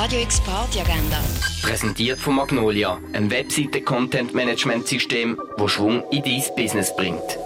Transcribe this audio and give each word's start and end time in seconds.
Radio 0.00 0.20
X 0.20 0.40
Party 0.42 0.78
Agenda. 0.78 1.18
Präsentiert 1.60 2.20
von 2.20 2.36
Magnolia, 2.36 2.98
einem 3.14 3.32
Webseite-Content-Management-System, 3.32 5.36
das 5.56 5.72
Schwung 5.72 6.04
in 6.12 6.22
dein 6.22 6.40
Business 6.56 6.94
bringt. 6.94 7.36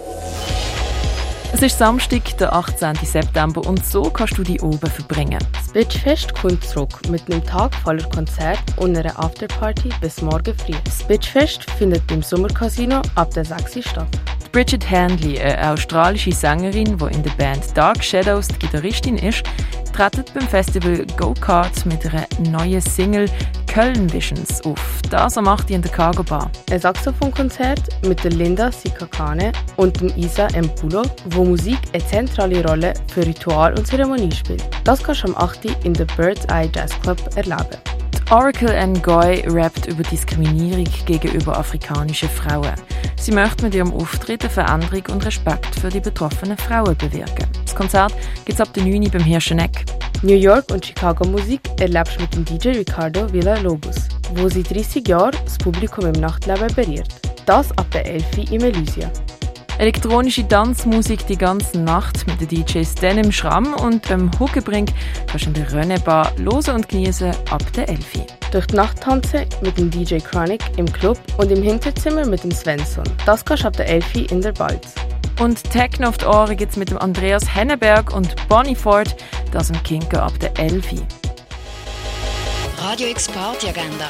Es 1.54 1.62
ist 1.62 1.78
Samstag, 1.78 2.36
der 2.36 2.52
18. 2.52 2.96
September 3.04 3.66
und 3.66 3.86
so 3.86 4.02
kannst 4.02 4.36
du 4.36 4.42
die 4.42 4.60
oben 4.60 4.90
verbringen. 4.90 5.38
Das 5.54 5.72
Bitchfest 5.72 6.34
kommt 6.34 6.62
zurück 6.62 7.00
mit 7.08 7.22
einem 7.32 7.42
Tag 7.42 7.74
voller 7.76 8.06
Konzert 8.10 8.60
und 8.76 8.98
einer 8.98 9.18
Afterparty 9.18 9.88
bis 10.02 10.20
morgen 10.20 10.54
früh. 10.54 10.74
Das 10.84 11.02
Bitchfest 11.04 11.70
findet 11.78 12.02
im 12.12 12.22
Sommercasino 12.22 13.00
ab 13.14 13.32
der 13.32 13.46
6 13.46 13.76
Uhr 13.76 13.82
statt. 13.82 14.08
Bridget 14.52 14.90
Handley, 14.90 15.40
eine 15.40 15.72
australische 15.72 16.32
Sängerin, 16.32 16.98
die 16.98 17.14
in 17.14 17.22
der 17.22 17.30
Band 17.30 17.74
Dark 17.74 18.04
Shadows 18.04 18.48
die 18.48 18.58
Gitarristin 18.58 19.16
ist, 19.16 19.42
treten 19.92 20.24
beim 20.34 20.48
Festival 20.48 21.04
Go 21.16 21.34
Kart 21.40 21.84
mit 21.86 22.04
einer 22.06 22.26
neuen 22.50 22.80
Single 22.80 23.26
Köln 23.66 24.12
Visions 24.12 24.62
auf. 24.64 25.00
Das 25.10 25.38
am 25.38 25.48
8. 25.48 25.70
in 25.70 25.82
der 25.82 25.90
Cargo 25.90 26.22
Bar. 26.22 26.50
Ein 26.70 26.80
Saxophonkonzert 26.80 27.80
mit 28.06 28.22
der 28.22 28.32
Linda 28.32 28.70
Sikakane 28.70 29.52
und 29.76 30.00
dem 30.00 30.08
Isa 30.16 30.48
Mpulo, 30.48 31.02
wo 31.30 31.44
Musik 31.44 31.78
eine 31.92 32.04
zentrale 32.06 32.64
Rolle 32.66 32.94
für 33.12 33.26
Ritual 33.26 33.76
und 33.78 33.86
Zeremonie 33.86 34.32
spielt. 34.32 34.64
Das 34.84 35.02
kannst 35.02 35.24
du 35.24 35.28
am 35.28 35.36
8. 35.36 35.84
in 35.84 35.94
der 35.94 36.06
Bird's 36.16 36.44
Eye 36.46 36.70
Jazz 36.74 36.92
Club 37.00 37.18
erleben. 37.34 37.91
Oracle 38.32 38.86
Ngoy 38.86 39.44
rappt 39.46 39.88
über 39.88 40.02
Diskriminierung 40.04 40.86
gegenüber 41.04 41.58
afrikanischen 41.58 42.30
Frauen. 42.30 42.72
Sie 43.20 43.30
möchte 43.30 43.62
mit 43.62 43.74
ihrem 43.74 43.92
Auftritt 43.92 44.40
eine 44.40 44.48
Veränderung 44.48 45.02
und 45.12 45.26
Respekt 45.26 45.74
für 45.74 45.90
die 45.90 46.00
betroffenen 46.00 46.56
Frauen 46.56 46.96
bewirken. 46.96 47.46
Das 47.62 47.74
Konzert 47.74 48.14
gibt 48.46 48.58
es 48.58 48.60
ab 48.66 48.72
der 48.72 48.84
9 48.84 49.02
Uhr 49.02 49.10
beim 49.10 49.22
Hirscheneck. 49.22 49.84
New 50.22 50.34
York 50.34 50.64
und 50.72 50.86
Chicago 50.86 51.28
Musik 51.28 51.60
erlebst 51.78 52.16
du 52.16 52.22
mit 52.22 52.34
dem 52.34 52.44
DJ 52.46 52.68
Ricardo 52.70 53.30
Villa-Lobos, 53.30 54.08
wo 54.34 54.48
seit 54.48 54.74
30 54.74 55.06
Jahren 55.06 55.36
das 55.44 55.58
Publikum 55.58 56.06
im 56.06 56.18
Nachtleben 56.18 56.74
berührt. 56.74 57.14
Das 57.44 57.70
ab 57.72 57.90
der 57.90 58.06
11 58.06 58.24
Uhr 58.38 58.52
im 58.52 58.62
Elysia. 58.62 59.12
Elektronische 59.78 60.46
Tanzmusik 60.46 61.26
die 61.26 61.36
ganze 61.36 61.80
Nacht 61.80 62.26
mit 62.26 62.40
den 62.40 62.64
DJs 62.64 62.94
Denim 62.96 63.32
Schramm 63.32 63.74
und 63.74 64.08
dem 64.08 64.30
Huckebrink 64.38 64.90
kannst 65.26 65.46
du 65.46 65.48
in 65.48 65.54
der 65.54 65.68
René 65.70 65.98
Bar 66.00 66.32
hören 66.36 66.76
und 66.76 66.88
genießen 66.88 67.32
ab 67.50 67.62
der 67.72 67.88
11 67.88 68.14
Uhr. 68.16 68.26
Durch 68.52 68.66
die 68.66 68.76
Nacht 68.76 69.00
tanzen 69.00 69.46
mit 69.62 69.78
dem 69.78 69.90
DJ 69.90 70.18
Chronic 70.18 70.62
im 70.76 70.92
Club 70.92 71.18
und 71.38 71.50
im 71.50 71.62
Hinterzimmer 71.62 72.26
mit 72.26 72.44
dem 72.44 72.52
Svensson. 72.52 73.04
Das 73.24 73.44
kannst 73.44 73.64
du 73.64 73.68
ab 73.68 73.76
der 73.76 73.88
11 73.88 74.14
Uhr 74.14 74.30
in 74.30 74.40
der 74.42 74.52
Balz. 74.52 74.94
Und 75.40 75.62
Techno 75.70 76.08
auf 76.08 76.18
die 76.18 76.26
Ohren 76.26 76.56
gibt's 76.56 76.76
mit 76.76 76.90
dem 76.90 76.98
Andreas 76.98 77.54
Henneberg 77.54 78.14
und 78.14 78.36
Bonnie 78.48 78.76
Ford, 78.76 79.16
das 79.50 79.70
im 79.70 79.82
Kinker 79.82 80.22
ab 80.22 80.38
der 80.38 80.56
11 80.58 80.92
Uhr. 80.92 81.06
Radio 82.78 83.08
X 83.08 83.28
Party 83.28 83.68
Agenda. 83.68 84.06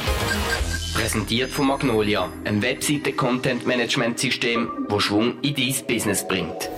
Präsentiert 1.13 1.51
von 1.51 1.67
Magnolia, 1.67 2.33
einem 2.47 2.63
Webseite-Content-Management-System, 2.63 4.87
das 4.89 5.03
Schwung 5.03 5.35
in 5.43 5.55
dein 5.55 5.75
Business 5.87 6.27
bringt. 6.27 6.71